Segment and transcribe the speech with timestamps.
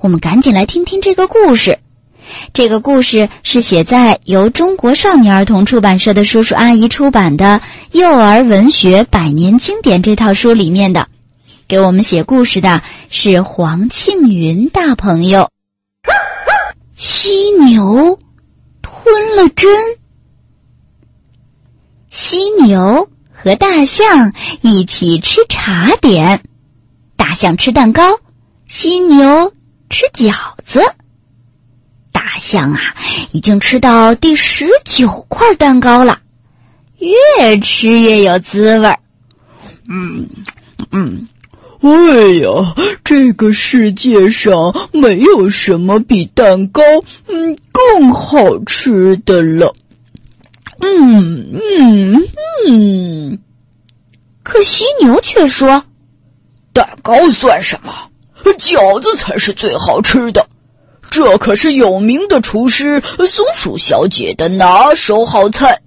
[0.00, 1.78] 我们赶紧来听听这个故事。
[2.52, 7.60] 这个故事是写在由中国少年儿童出版社的叔叔阿姨出版的
[7.98, 11.08] 《幼儿文学百年经典》这套书里面的。
[11.66, 15.48] 给我们写故事的是黄庆云大朋友。
[16.94, 18.18] 犀牛
[18.82, 19.70] 吞了针。
[22.10, 24.32] 犀牛和大象
[24.62, 26.42] 一起吃茶点，
[27.16, 28.18] 大象吃蛋糕，
[28.66, 29.52] 犀牛
[29.88, 30.32] 吃饺
[30.64, 30.80] 子。
[32.12, 32.80] 大象啊，
[33.32, 36.20] 已经吃到第十九块蛋糕了，
[36.98, 38.98] 越吃越有滋味儿。
[39.88, 40.28] 嗯
[40.90, 41.28] 嗯，
[41.80, 41.90] 哎
[42.40, 46.82] 呀，这个世界上没有什么比蛋糕
[47.28, 49.74] 嗯更好吃的了。
[50.80, 52.22] 嗯嗯
[52.68, 53.38] 嗯，
[54.42, 55.82] 可犀牛却说
[56.72, 58.07] ：“蛋糕算什么？
[58.54, 60.46] 饺子才是最好吃的。”
[61.10, 65.80] 这可是有名的厨师松鼠小姐的拿手好菜。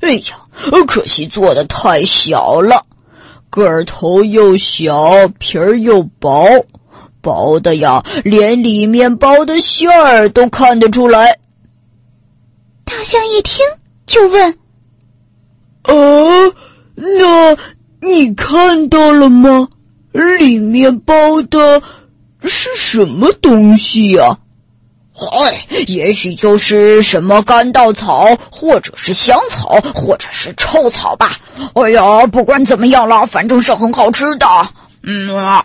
[0.00, 0.38] 哎呀，
[0.86, 2.82] 可惜做的太小了，
[3.50, 6.66] 个头又小，皮儿又薄，
[7.20, 11.38] 薄的呀，连里面包的馅儿都看得出来。
[12.84, 13.64] 大象一听
[14.06, 14.58] 就问
[15.82, 15.94] ：“啊，
[16.96, 17.56] 那
[18.00, 19.68] 你看到了吗？
[20.12, 21.82] 里面包的
[22.42, 24.36] 是什么东西呀？”
[25.20, 25.52] 嗨，
[25.88, 31.36] 也许就是什么干稻草，或者是香草，或者是臭草吧。
[31.74, 34.46] 哎呀，不管怎么样了，反正是很好吃的。
[35.02, 35.64] 嗯啊，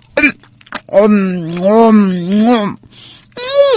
[0.87, 2.77] 嗯嗯嗯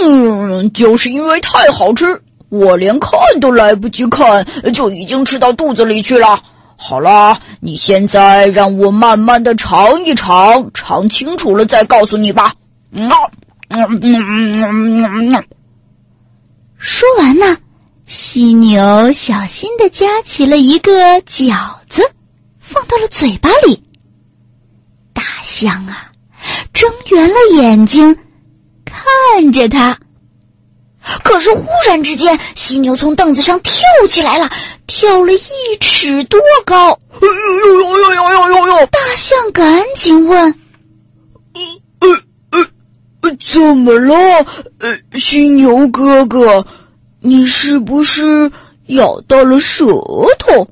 [0.03, 6.41] 嗯，就是因为太好吃，我连看都来不及看，就已经吃到肚子里去了。
[6.79, 12.53] 好了，你现在让我慢慢的尝一尝，尝清楚了再告诉你吧。
[12.91, 13.09] 嗯
[13.69, 15.45] 嗯嗯嗯嗯嗯。
[16.77, 17.57] 说完呢，
[18.05, 20.91] 犀牛小心的夹起了一个
[21.23, 22.03] 饺子，
[22.59, 23.83] 放到了嘴巴里。
[25.13, 26.11] 大象啊，
[26.73, 28.15] 睁圆了眼睛
[28.85, 29.97] 看着它。
[31.23, 33.73] 可是忽然之间，犀牛从凳子上跳
[34.07, 34.49] 起来了，
[34.87, 36.97] 跳了一尺多高。
[37.21, 38.85] 呦呦呦呦呦呦呦！
[38.87, 40.55] 大象赶紧问
[41.99, 42.09] ：“呃
[42.51, 42.65] 呃
[43.21, 44.15] 呃，怎么了？
[44.79, 46.65] 呃，犀牛哥哥。”
[47.19, 48.49] 你是不是
[48.87, 49.85] 咬到了舌
[50.39, 50.67] 头？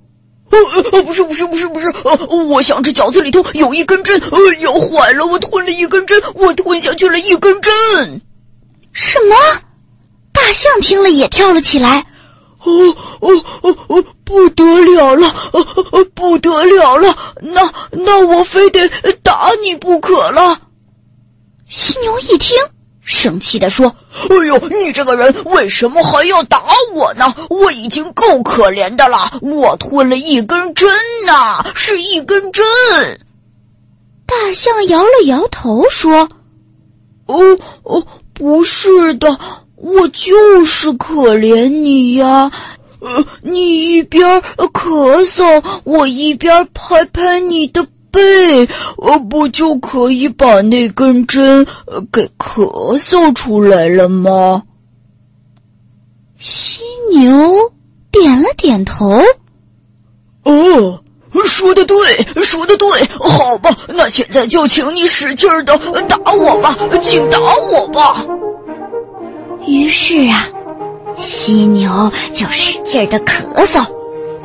[0.52, 0.60] 呃
[0.94, 2.16] 呃，不是不是不是不是，呃，
[2.46, 7.74] 我想这饺子里头有一根针，呃，咬坏了，我吞了一根针，我吞下去了一根针。
[8.94, 9.36] 什么？
[10.32, 12.06] 大象听了也跳了起来。
[12.66, 18.90] 哦哦哦哦，不得了了，哦哦，不得了了，那那我非得
[19.24, 20.60] 打你不可了。
[21.70, 22.58] 犀牛一听。
[23.08, 23.96] 生气地说
[24.32, 26.64] ：“哎呦，你这个人为什么还要打
[26.96, 27.36] 我呢？
[27.52, 30.90] 我已经够可怜的了，我吞了一根针
[31.28, 32.66] 呐，是一根针。”
[34.26, 36.28] 大象摇了摇头说
[37.28, 37.38] ：“哦
[37.84, 39.38] 哦，不是的，
[39.76, 42.52] 我就是可怜你呀。
[43.00, 48.66] 呃，你一边咳嗽，我一边拍拍你的。”背，
[48.96, 51.68] 呃，不就可以把那根针
[52.14, 54.64] 给咳嗽出来了吗？
[56.40, 56.80] 犀
[57.12, 57.30] 牛
[58.12, 59.22] 点了点头。
[60.44, 61.02] 哦，
[61.44, 67.38] 说的对，说的对，好吧，那现在就请你使劲的打我吧，请打
[67.70, 68.26] 我吧。
[69.68, 70.48] 于是啊，
[71.18, 73.84] 犀牛就使劲的咳嗽。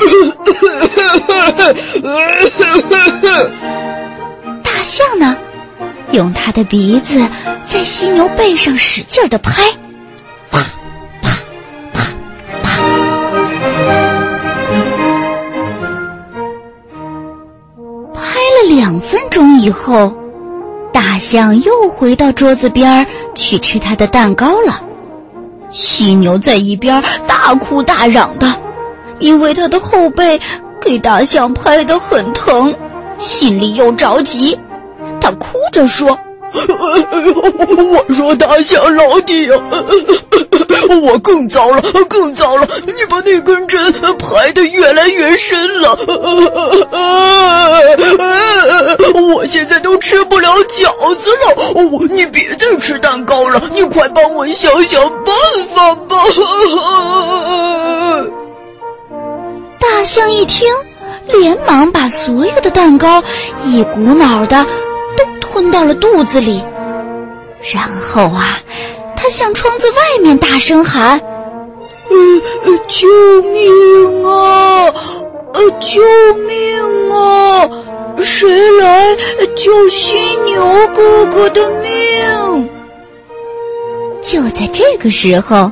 [4.62, 5.36] 大象呢，
[6.12, 7.28] 用它的鼻子
[7.66, 9.62] 在犀牛背上使劲的拍，
[10.50, 10.64] 啪
[11.22, 11.30] 啪
[12.62, 12.70] 啪啪。
[18.14, 20.16] 拍了两分钟以后，
[20.92, 24.82] 大象又回到桌子边去吃它的蛋糕了。
[25.70, 28.46] 犀牛在一边大哭大嚷的。
[29.18, 30.40] 因为他的后背
[30.80, 32.74] 给大象拍得很疼，
[33.18, 34.58] 心里又着急，
[35.20, 36.18] 他哭着说
[36.52, 39.54] ：“我说大象老弟呀，
[41.02, 42.66] 我更糟了，更糟了！
[42.86, 45.96] 你把那根针排得越来越深了，
[49.34, 51.54] 我现在都吃不了饺子了。
[51.90, 55.34] 我你别再吃蛋糕了，你快帮我想想办
[55.74, 56.16] 法吧。”
[59.78, 60.68] 大象一听，
[61.26, 63.22] 连忙把所有的蛋糕
[63.64, 64.66] 一股脑的
[65.16, 66.62] 都吞到了肚子里。
[67.74, 68.58] 然后啊，
[69.16, 71.20] 他向窗子外面大声喊
[72.08, 73.06] ：“呃，救
[73.42, 74.92] 命啊！
[75.52, 76.00] 呃，救
[76.46, 77.68] 命啊！
[78.22, 79.16] 谁来
[79.56, 80.62] 救犀牛
[80.94, 82.68] 哥哥的命？”
[84.22, 85.70] 就在这个时候，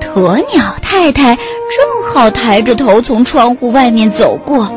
[0.00, 4.70] 鸵鸟太太正好抬着头从窗户外面走过。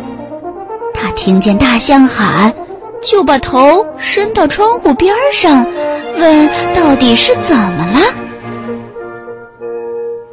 [0.93, 2.53] 她听见大象喊，
[3.01, 5.65] 就把头伸到窗户边上，
[6.17, 8.01] 问：“到底是怎么了？”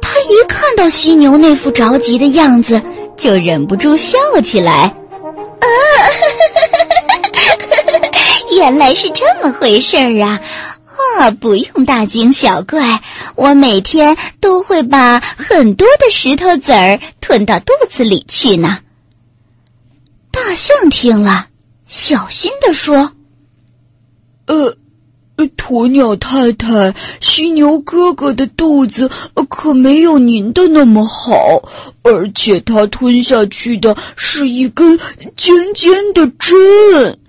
[0.01, 2.81] 他一看到犀牛那副着急的样子，
[3.15, 4.93] 就忍不住笑起来。
[5.59, 5.65] 啊，
[8.55, 10.39] 原来是这么回事儿啊！
[11.19, 13.01] 啊，不用大惊小怪，
[13.35, 18.79] 我每天都会把很多的石头子儿吞到肚子里去呢。
[20.31, 21.47] 大象听了，
[21.87, 23.11] 小心地说
[24.45, 24.75] ：“呃，
[25.57, 29.09] 鸵鸟太太，犀牛哥哥的肚子
[29.49, 31.37] 可没有您的那么好，
[32.03, 34.99] 而且他吞下去的是一根
[35.35, 37.19] 尖尖的针。”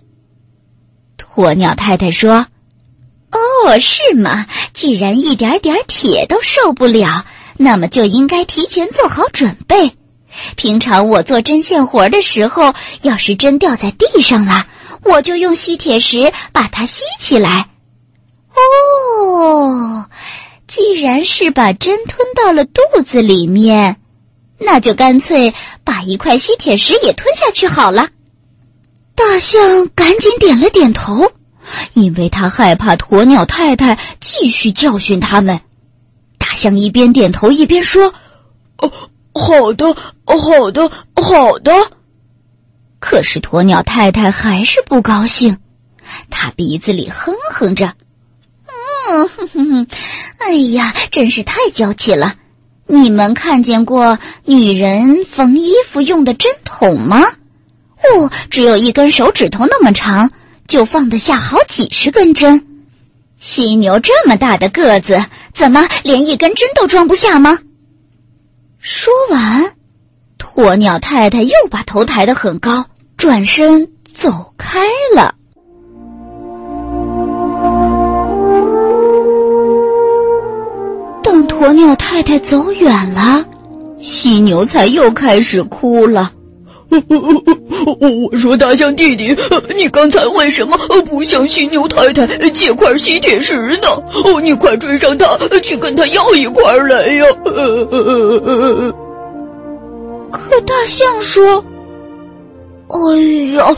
[1.34, 2.46] 鸵鸟太太说。
[3.30, 4.46] 哦，是吗？
[4.72, 7.26] 既然一点点铁都受不了，
[7.58, 9.92] 那么就应该提前做好准备。
[10.56, 14.66] 平常我做针线活的时候，要是针掉在地上了，
[15.02, 17.68] 我就用吸铁石把它吸起来。
[18.54, 20.06] 哦，
[20.66, 23.96] 既然是把针吞到了肚子里面，
[24.58, 25.54] 那就干脆
[25.84, 28.08] 把一块吸铁石也吞下去好了。
[29.14, 31.32] 大象赶紧点了点头。
[31.92, 35.60] 因为他害怕鸵鸟太太继续教训他们，
[36.38, 38.14] 大象一边点头一边说
[38.78, 38.90] ：“哦，
[39.38, 39.94] 好的，
[40.24, 41.72] 好的，好的。”
[43.00, 45.56] 可是鸵鸟太太还是不高兴，
[46.28, 47.92] 他鼻子里哼哼着
[48.66, 49.86] ：“嗯，哼哼哼，
[50.38, 52.34] 哎呀，真是太娇气了！
[52.86, 57.22] 你们看见过女人缝衣服用的针筒吗？
[58.02, 60.30] 哦，只有一根手指头那么长。”
[60.68, 62.62] 就放得下好几十根针，
[63.40, 65.18] 犀牛这么大的个子，
[65.54, 67.58] 怎么连一根针都装不下吗？
[68.80, 69.74] 说完，
[70.38, 72.84] 鸵鸟太太又把头抬得很高，
[73.16, 75.34] 转身走开了。
[81.22, 83.44] 等鸵鸟太太走远了，
[83.98, 86.32] 犀牛才又开始哭了。
[86.90, 89.36] 我说：“大象弟弟，
[89.76, 90.76] 你刚才为什么
[91.06, 93.88] 不向犀牛太太借块吸铁石呢？
[94.24, 97.52] 哦，你快追上他，去跟他要一块来呀！”呃
[97.90, 97.98] 呃
[98.44, 98.94] 呃
[100.30, 101.64] 可大象说
[102.88, 102.98] ：“哎
[103.54, 103.74] 呀，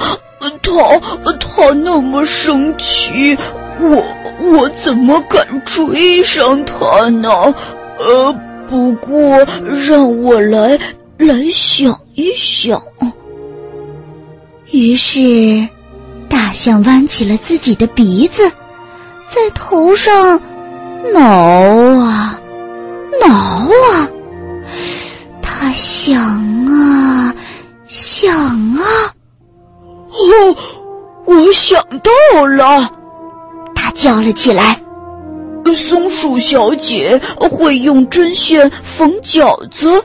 [0.62, 3.36] 他他那么生气，
[3.80, 4.04] 我
[4.42, 7.54] 我怎么敢追上他呢？
[7.98, 8.34] 呃，
[8.68, 9.46] 不过
[9.86, 10.78] 让我来。”
[11.20, 12.82] 来想一想，
[14.70, 15.68] 于是
[16.30, 18.50] 大象弯起了自己的鼻子，
[19.28, 20.40] 在头上
[21.12, 22.40] 挠啊
[23.20, 24.08] 挠啊。
[25.42, 26.16] 他想
[26.66, 27.34] 啊
[27.86, 28.34] 想
[28.78, 29.14] 啊，
[30.08, 30.56] 哦，
[31.26, 32.90] 我想到了！
[33.74, 34.80] 他叫了起来
[35.76, 40.02] ：“松鼠小姐会用针线缝饺子。”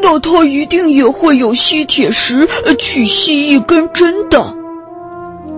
[0.00, 4.56] 那他一定也会有吸铁石去吸一根针的。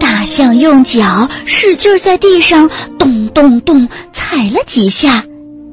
[0.00, 5.24] 大象用脚使劲在地上咚咚咚踩了几下，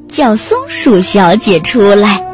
[0.08, 2.24] 叫松鼠小姐出来。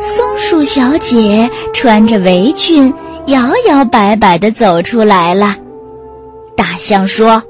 [0.00, 2.92] 松鼠小姐穿着围裙，
[3.26, 5.56] 摇摇摆摆的走出来了。
[6.56, 7.42] 大象说：“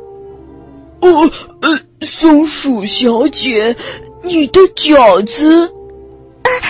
[1.00, 3.76] 哦，呃，松鼠小姐，
[4.22, 5.70] 你的饺子，啊，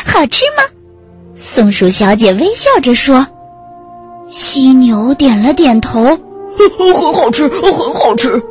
[0.04, 0.62] 好吃吗？”
[1.36, 3.26] 松鼠小姐微笑着说
[4.28, 6.02] ：“犀牛点了点头，
[6.78, 8.42] 很 好吃，很好吃。”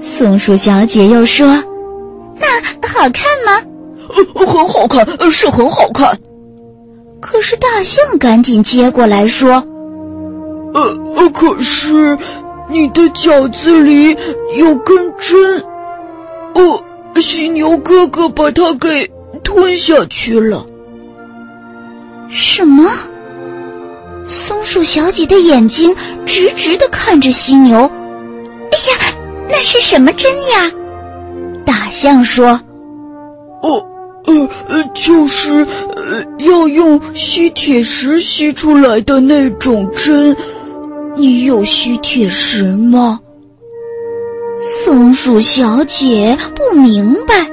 [0.00, 1.46] 松鼠小姐又说
[2.38, 2.46] ：“那
[2.88, 3.62] 好看吗
[4.34, 6.18] ？”“很好看，是很好看。”
[7.20, 9.64] 可是大象赶紧接过来说
[10.72, 12.16] ：“呃呃，可是
[12.68, 14.16] 你的饺子里
[14.56, 15.64] 有根针，
[16.54, 16.80] 哦，
[17.16, 19.10] 犀牛哥哥把它给
[19.48, 20.66] 吞下去了。”
[22.30, 22.92] 什么？
[24.28, 27.78] 松鼠小姐的眼睛直直的看着犀牛。
[27.78, 29.16] 哎呀，
[29.48, 30.70] 那是什么针呀？
[31.64, 32.60] 大象说
[33.64, 33.82] ：“哦，
[34.26, 40.36] 呃呃，就是呃，要用吸铁石吸出来的那种针。
[41.16, 43.20] 你有吸铁石吗？”
[44.84, 47.48] 松鼠小姐不明白，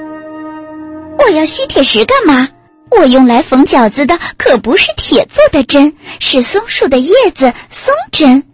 [1.26, 2.48] 我要吸铁石干嘛？
[2.88, 8.44] 我用来缝饺子的可不是铁做的针，是松树的叶子松针。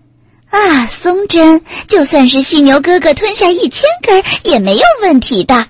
[0.48, 5.66] 啊，松针，就算是犀牛哥哥吞下一千根也没有问题的。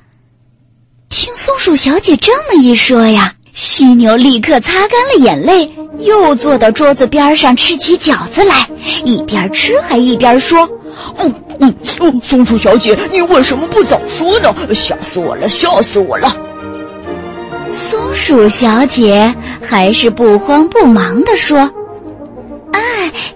[1.08, 8.68] 听松鼠小姐这么一说呀，犀牛立刻擦干了眼泪，又坐到桌子边上吃起饺子来，
[9.04, 10.68] 一边吃还一边说
[11.18, 14.54] ：“嗯嗯，哦，松鼠小姐，你为什么不早说呢？
[14.72, 16.36] 吓死我了，吓死我了！”
[17.72, 19.34] 松鼠小姐
[19.66, 21.58] 还是不慌不忙地说。
[21.58, 22.78] 啊，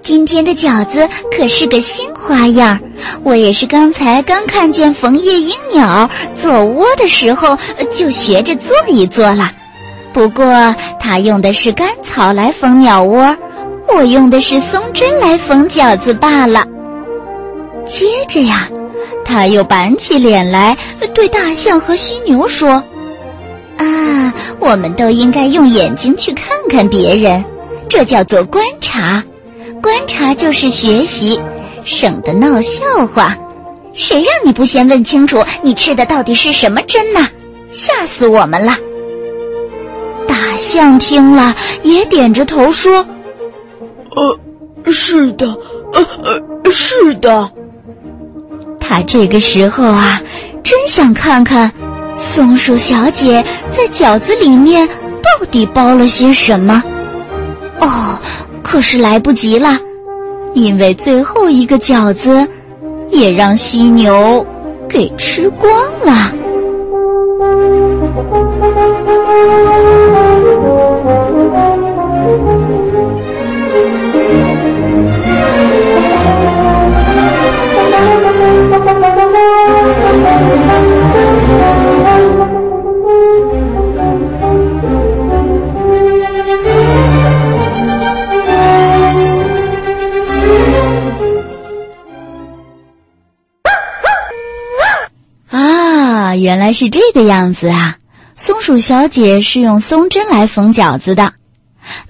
[0.03, 2.79] 今天的饺子可是个新花样，
[3.23, 7.57] 我也是刚才刚看见缝叶莺鸟做窝的时候，
[7.91, 9.51] 就学着做一做了。
[10.13, 13.35] 不过他用的是干草来缝鸟窝，
[13.89, 16.65] 我用的是松针来缝饺子罢了。
[17.87, 18.69] 接着呀，
[19.25, 20.77] 他又板起脸来，
[21.15, 22.83] 对大象和犀牛说
[23.79, 27.45] ：“啊，我们都应该用眼睛去看看别人。”
[27.89, 29.23] 这叫做观察，
[29.81, 31.41] 观察就是学习，
[31.85, 32.83] 省得闹笑
[33.15, 33.37] 话。
[33.95, 37.29] 谁让你不先问清楚你吃的到底是什么针呢？
[37.71, 38.77] 吓死我们了！
[40.27, 43.07] 大象听了也点着头说
[44.17, 45.47] ：“呃，是的，
[45.93, 47.51] 呃呃，是的。”
[48.81, 50.21] 他这个时候啊，
[50.63, 51.73] 真想看看
[52.17, 54.89] 松鼠小姐在饺子里面
[55.23, 56.83] 到底包了些什么。
[57.81, 58.19] 哦，
[58.63, 59.79] 可是来不及了，
[60.55, 62.47] 因为最后一个饺子
[63.11, 64.45] 也让犀牛
[64.89, 65.71] 给吃光
[66.01, 66.33] 了。
[96.67, 97.97] 来是这个样子啊！
[98.35, 101.33] 松鼠小姐是用松针来缝饺子的，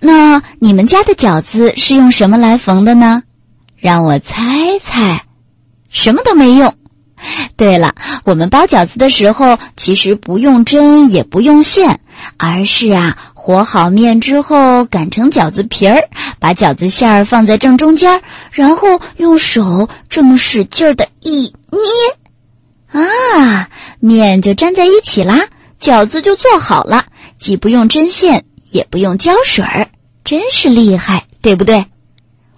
[0.01, 3.23] 那你们家的饺子是用什么来缝的呢？
[3.77, 5.23] 让我猜猜，
[5.91, 6.75] 什么都没用。
[7.59, 7.95] 对了，
[8.25, 12.01] 我们包饺子的时候其实不用针也不用线，
[12.39, 16.03] 而是啊和好面之后擀成饺子皮儿，
[16.39, 18.23] 把饺子馅儿放在正中间，
[18.53, 21.81] 然后用手这么使劲儿的一捏。
[22.99, 23.69] 啊，
[24.01, 25.47] 面就粘在一起啦，
[25.79, 27.05] 饺子就做好了，
[27.39, 29.89] 既不用针线，也不用胶水儿，
[30.25, 31.85] 真是厉害，对不对？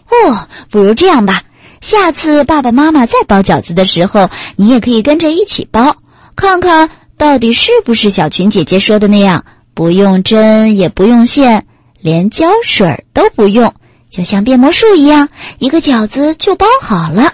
[0.08, 1.42] 哦，不如这样吧，
[1.80, 5.96] 下次爸爸妈妈再包饺子的时候，你也可以跟着一起包，
[6.36, 11.66] 看看到底是不是小群姐姐说的那样，不用针，也不用线，
[12.00, 13.74] 连胶水儿都不用，
[14.08, 15.28] 就像变魔术一样，
[15.58, 17.32] 一个饺子就包好了。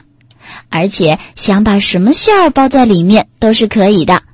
[0.74, 4.24] 而且想把什么馅儿包在里面都是可以的。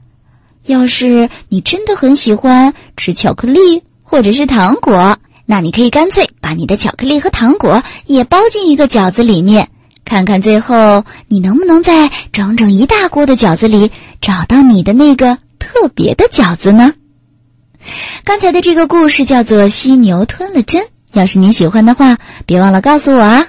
[0.64, 9.68] 要是你真的很喜欢吃巧克力或者是糖果，那你可以干脆把你的巧克力和糖果也包进一个饺子里面，
[10.06, 13.90] 看看最后你能不能在整整一大锅的饺子里
[14.22, 16.94] 找到你的那个特别的饺子呢？
[18.24, 20.82] 刚才的这个故事叫做《犀牛吞了针》，
[21.12, 22.16] 要是你喜欢的话，
[22.46, 23.46] 别忘了告诉我啊。